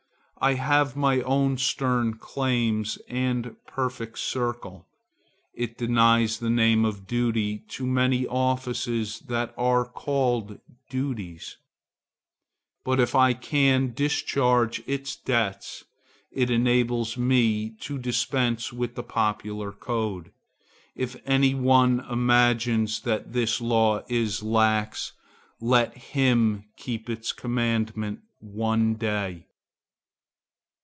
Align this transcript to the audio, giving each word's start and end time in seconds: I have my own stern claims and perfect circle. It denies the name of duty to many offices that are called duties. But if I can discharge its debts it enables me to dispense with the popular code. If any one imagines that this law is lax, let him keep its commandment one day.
I 0.43 0.55
have 0.55 0.95
my 0.95 1.21
own 1.21 1.59
stern 1.59 2.15
claims 2.17 2.97
and 3.07 3.57
perfect 3.67 4.17
circle. 4.17 4.87
It 5.53 5.77
denies 5.77 6.39
the 6.39 6.49
name 6.49 6.83
of 6.83 7.05
duty 7.05 7.59
to 7.67 7.85
many 7.85 8.25
offices 8.25 9.19
that 9.27 9.53
are 9.55 9.85
called 9.85 10.59
duties. 10.89 11.57
But 12.83 12.99
if 12.99 13.13
I 13.13 13.33
can 13.35 13.93
discharge 13.93 14.81
its 14.87 15.15
debts 15.15 15.83
it 16.31 16.49
enables 16.49 17.17
me 17.17 17.69
to 17.81 17.99
dispense 17.99 18.73
with 18.73 18.95
the 18.95 19.03
popular 19.03 19.71
code. 19.71 20.31
If 20.95 21.17
any 21.27 21.53
one 21.53 21.99
imagines 22.09 23.01
that 23.01 23.33
this 23.33 23.61
law 23.61 24.01
is 24.09 24.41
lax, 24.41 25.11
let 25.59 25.95
him 25.95 26.65
keep 26.77 27.11
its 27.11 27.31
commandment 27.31 28.21
one 28.39 28.95
day. 28.95 29.45